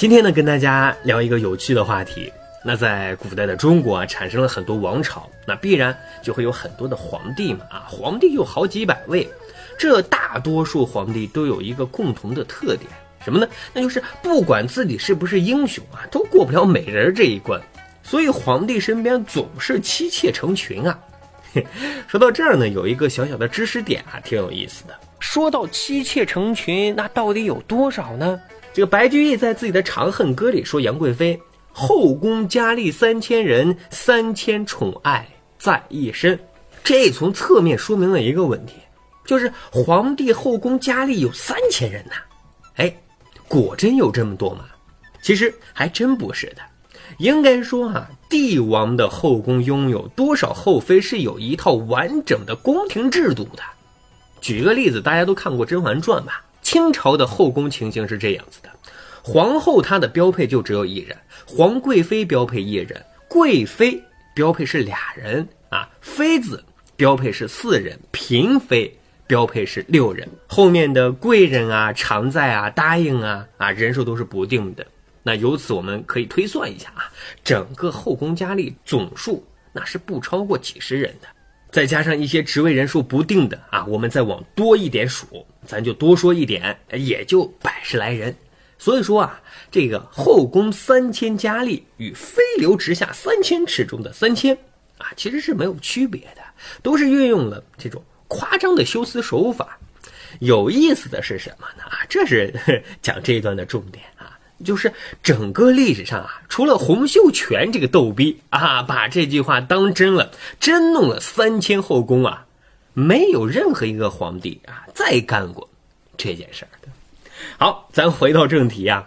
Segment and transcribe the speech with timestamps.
[0.00, 2.32] 今天呢，跟大家聊一个有趣的话题。
[2.64, 9.28] 那在古代的中国啊，产生了很多王朝，那必然就会有很多的皇帝嘛啊，皇帝有好几百位。
[9.78, 12.90] 这大多数皇帝都有一个共同的特点，
[13.22, 13.46] 什么呢？
[13.74, 17.60] 那就是不管自己是不是英雄啊，都过不了美人这一关。
[18.02, 20.98] 所以皇帝身边总是妻妾成群啊。
[22.08, 24.94] 说到这儿呢，有一个小小的知识点啊，挺有意思的。
[25.18, 28.40] 说到妻妾成群，那到底有多少呢？
[28.72, 31.40] 这个白居易在自己的《长恨歌》里说：“杨贵妃
[31.72, 36.38] 后宫佳丽三千人，三千宠爱在一身。”
[36.84, 38.74] 这从侧面说明了一个问题，
[39.26, 42.12] 就是皇帝后宫佳丽有三千人呐。
[42.76, 42.94] 哎，
[43.48, 44.64] 果真有这么多吗？
[45.20, 46.62] 其实还真不是的。
[47.18, 53.62] 应该说啊，帝王的后宫拥有多少后妃是有一套完整的宫廷制度的。
[54.40, 56.42] 举个例子，大家都看过《甄嬛传》吧？
[56.62, 58.70] 清朝的后宫情形是这样子的：
[59.22, 61.16] 皇后她的标配就只有一人，
[61.46, 64.02] 皇贵妃标配一人，贵妃
[64.34, 66.62] 标配是俩人啊，妃子
[66.96, 74.86] 标配是四人，嫔妃标配是六人，后面的贵人啊、常在啊、答应啊啊，人数都是不定的。
[75.22, 77.12] 那由此我们可以推算一下啊，
[77.44, 81.28] 整个后宫佳丽总数那是不超过几十人的，
[81.70, 88.34] 再加上一些职位人数不定的啊，我们再往多一点数，咱就多说一点，也就百十来人。
[88.78, 89.40] 所以说啊，
[89.70, 94.56] 这个后宫三千佳丽与飞流直下三千尺中的三千
[94.98, 96.42] 啊，其实是没有区别的，
[96.82, 99.78] 都是运用了这种夸张的修辞手法。
[100.38, 101.84] 有意思的是什么呢？
[101.84, 102.52] 啊，这是
[103.02, 104.04] 讲这一段的重点。
[104.64, 112.46] 就是整个历史上啊，除了洪秀全这个逗逼啊，把这句话当真了，真弄了三千后宫啊，
[112.92, 115.68] 没有任何一个皇帝啊再干过
[116.16, 116.88] 这件事儿的。
[117.58, 119.06] 好，咱回到正题啊，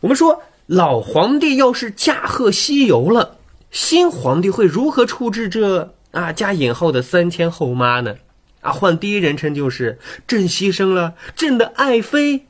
[0.00, 3.38] 我们说老皇帝要是驾鹤西游了，
[3.70, 8.14] 新皇帝会如何处置这啊加引号的三千后妈呢？
[8.60, 12.44] 啊，换第一人称就是朕牺牲了朕的爱妃，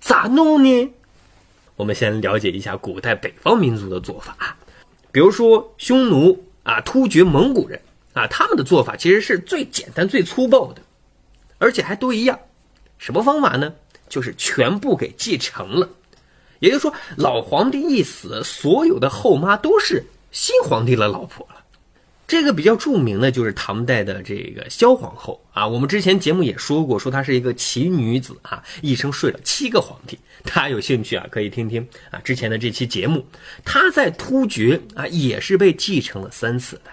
[0.00, 0.92] 咋弄呢？
[1.82, 4.56] 我们先了解一下古代北方民族的做法，
[5.10, 7.80] 比如说匈奴啊、突厥、蒙古人
[8.12, 10.80] 啊，他们的做法其实是最简单、最粗暴的，
[11.58, 12.38] 而且还都一样。
[12.98, 13.74] 什么方法呢？
[14.08, 15.88] 就是全部给继承了。
[16.60, 21.61] 也就是说，老皇帝一死，所有的后妈都是新皇帝的老婆了。
[22.32, 30.18] 这个比较著名的就是唐代的这个萧皇后啊，我们之前节目也说过，说她是一个奇女子啊，一生睡了七个皇帝。
[30.42, 33.26] 大家有兴趣啊，可以听听啊之前的这期节目。
[33.66, 36.90] 她在突厥啊也是被继承了三次的。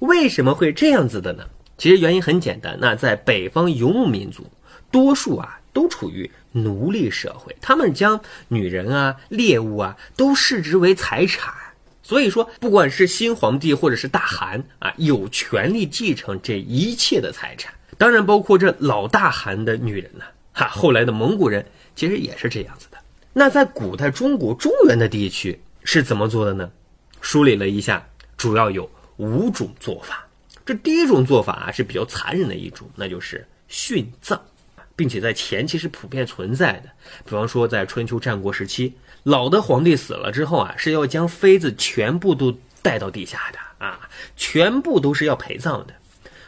[0.00, 1.44] 为什么会这样子的呢？
[1.78, 4.46] 其实原因很简单，那在北方游牧民族，
[4.90, 11.54] 多数啊都处于奴隶社会，他们将女人啊、猎物啊都视之为财产。
[12.04, 20.24] 所以说，不管是新皇帝或者是大汗啊，有权利继承这一切的财产，当然包括这老大汗的女人呢。
[20.52, 21.64] 哈，后来的蒙古人
[21.94, 22.98] 其实也是这样子的。
[23.32, 26.68] 那在古代中国中原的地区是怎么做的呢？
[27.20, 28.04] 梳理了一下，
[28.36, 30.26] 主要有五种做法。
[30.66, 34.38] 这第一种做法啊是比较残忍的一种，那就是殉葬，
[34.96, 36.90] 并且在前期是普遍存在的。
[37.24, 38.92] 比方说在春秋战国时期。
[39.24, 45.94] 老的皇帝死了之后啊，是要将妃子全部都带到地下的啊，全部都是要陪葬的。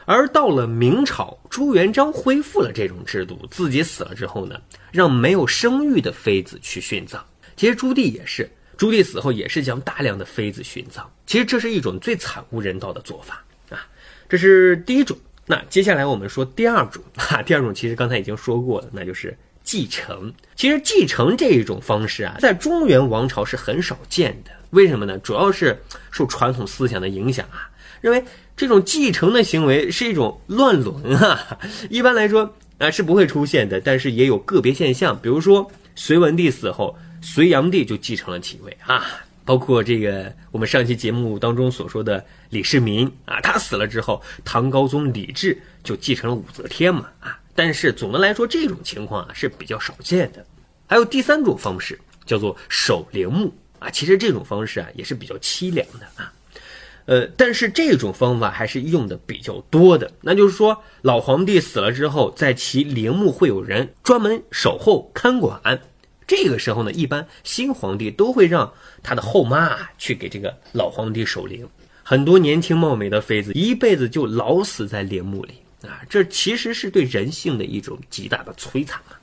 [0.07, 7.25] 而到了明朝，朱元璋恢复了这种制度，自己死了之后呢，让没有生育的妃子去殉葬。
[7.57, 11.09] 其实朱棣也是，朱棣死后也是将大量的妃子殉葬。
[11.27, 13.87] 其实这是一种最惨无人道的做法啊。
[14.29, 15.17] 这是第一种。
[15.47, 19.37] 那接下来我们说第二种啊，第二种其实刚才已经说过了，那就是。
[19.65, 24.51] 继承其实继承这一种方式啊，在中原王朝是很少见的。
[24.71, 25.17] 为什么呢？
[25.19, 25.77] 主要是
[26.11, 27.71] 受传统思想的影响啊，
[28.01, 28.23] 认为
[28.57, 31.59] 这种继承的行为是一种乱伦啊。
[31.91, 35.19] 一般来说啊是不会出现的，但是也有个别现象。
[35.21, 39.05] 比如说隋文帝死后，隋炀帝就继承了其位啊。
[39.47, 47.39] 包括这个我们上期节目当中所说的李世民啊，他死了之后，唐高宗李治就继承了武则天嘛啊。
[47.55, 50.45] 但是总的来说，这种情况啊是比较少见的。
[50.87, 53.89] 还有第三种方式，叫做守陵墓啊。
[53.91, 56.33] 其实这种方式啊也是比较凄凉的啊。
[57.07, 65.81] 呃，但是这种方法还是用的比较多的，那就是说老皇帝死了之后，在其陵墓会有人专门守候看管。
[66.27, 68.73] 这个时候呢，一般新皇帝都会让
[69.03, 71.69] 他的后妈去给这个老皇帝守灵。
[72.03, 75.55] 很多年轻貌美的妃子一辈子就老死在陵墓里
[75.89, 79.21] 啊，这其实是对人性的一种极大的摧残啊。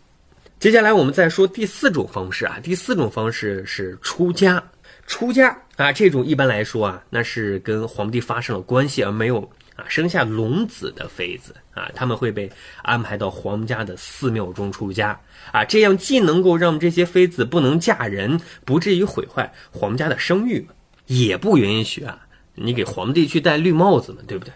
[0.60, 4.64] 接下来我们再说第四种方式啊，第四种方式是出家。
[5.08, 9.42] 出家啊，这种一般来说啊，那是跟皇帝发生了关系而没有
[9.76, 12.50] 啊生下龙子的妃子啊，他们会被
[12.84, 15.20] 安排到皇家的寺庙中出家
[15.52, 20.66] 啊，这样既能够让这些妃子不能嫁人，不至于毁坏皇家的声誉，
[21.08, 22.28] 也不允许啊。
[22.54, 24.54] 你给皇帝去戴绿帽子嘛，对不对？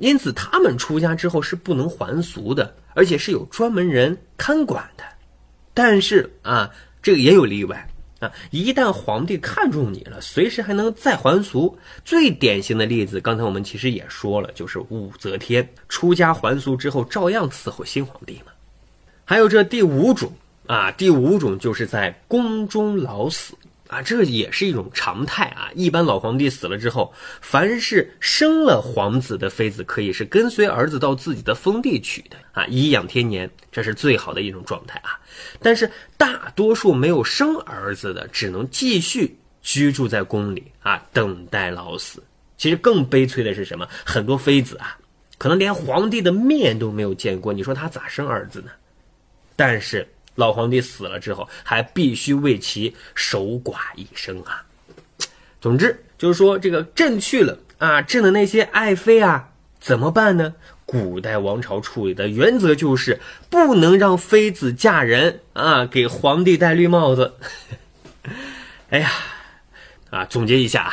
[0.00, 5.04] 因此，他们出家之后是不能还俗的，而且是有专门人看管的。
[5.74, 6.70] 但是啊，
[7.02, 7.88] 这个也有例外
[8.20, 8.30] 啊。
[8.50, 11.78] 一旦皇帝看中你了，随时还能再还俗。
[12.04, 18.52] 最典型的例子，刚才我们其实也说了，就是武则天出家还俗之后，照样伺候新皇帝嘛。
[19.24, 20.32] 还有这第五种
[20.66, 23.54] 啊，第五种就是在宫中老死。
[23.88, 25.70] 啊，这也是一种常态啊！
[25.74, 35.18] 一般老皇帝死了之后，凡是生了皇子的妃子，可以是跟随儿子到自己的封地去的啊，颐养天年，这是最好的一种状态啊。
[35.58, 42.22] 但是大多数没有生儿子的，只能继续居住在宫里啊，等待老死。
[42.58, 43.88] 其实更悲催的是什么？
[44.04, 44.98] 很多妃子啊，
[45.38, 48.70] 可能连皇帝的面都没有见过，你说他咋生儿子呢？
[49.56, 50.06] 但是。
[50.38, 54.64] 老皇帝死了之后，还必须为其守寡一生啊！
[55.60, 59.50] 总之就是说，这个朕去了啊，朕的那些爱妃啊，
[59.80, 60.54] 怎么办呢？
[60.86, 63.18] 古代王朝处理的原则就是
[63.50, 67.34] 不能让妃子嫁人啊，给皇帝戴绿帽子。
[68.90, 69.10] 哎呀，
[70.10, 70.92] 啊，总结一下啊，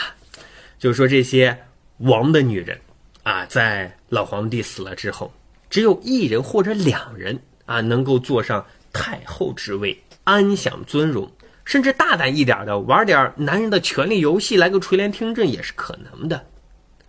[0.80, 1.56] 就是说这些
[2.00, 2.82] 王的女人
[3.22, 5.32] 啊，在老皇帝死了之后，
[5.70, 8.66] 只有一人或者两人啊，能够坐上。
[8.96, 11.30] 太后之位，安享尊荣，
[11.66, 16.46] 甚至大胆一点的玩点男人的权力游戏，来个垂帘听政也是可能的。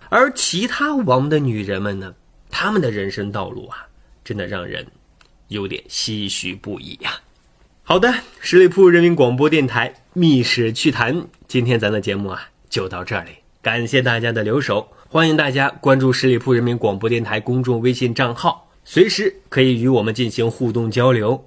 [0.09, 2.13] 而其他王的女人们呢，
[2.51, 3.87] 他们的人生道路啊，
[4.25, 4.85] 真的让人
[5.47, 7.13] 有点唏嘘不已呀。
[7.85, 11.17] 好的，十里铺人民广播电台《密室趣谈》，
[11.47, 13.31] 今天咱的节目啊就到这里，
[13.63, 21.47] 感谢大家的留守，欢迎大家关注十里铺人民广播电台公众微信账号，随时可以与我们进行互动交流。